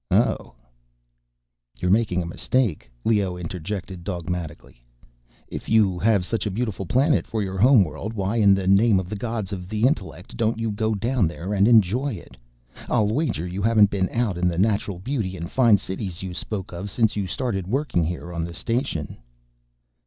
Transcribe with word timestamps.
"Oh—" 0.09 0.55
"You're 1.79 1.91
making 1.91 2.23
a 2.23 2.25
mistake," 2.25 2.89
Leoh 3.05 3.37
interjected 3.37 4.03
dogmatically. 4.03 4.83
"If 5.47 5.69
you 5.69 5.99
have 5.99 6.25
such 6.25 6.47
a 6.47 6.49
beautiful 6.49 6.87
planet 6.87 7.27
for 7.27 7.43
your 7.43 7.59
homeworld, 7.59 8.13
why 8.13 8.37
in 8.37 8.55
the 8.55 8.65
name 8.65 8.99
of 8.99 9.09
the 9.09 9.15
gods 9.15 9.53
of 9.53 9.71
intellect 9.71 10.35
don't 10.35 10.57
you 10.57 10.71
go 10.71 10.95
down 10.95 11.27
there 11.27 11.53
and 11.53 11.67
enjoy 11.67 12.13
it? 12.15 12.35
I'll 12.89 13.13
wager 13.13 13.45
you 13.45 13.61
haven't 13.61 13.91
been 13.91 14.09
out 14.09 14.39
in 14.39 14.47
the 14.47 14.57
natural 14.57 14.97
beauty 14.97 15.37
and 15.37 15.51
fine 15.51 15.77
cities 15.77 16.23
you 16.23 16.33
spoke 16.33 16.71
of 16.71 16.89
since 16.89 17.15
you 17.15 17.27
started 17.27 17.67
working 17.67 18.03
here 18.03 18.33
on 18.33 18.43
the 18.43 18.55
station." 18.55 19.17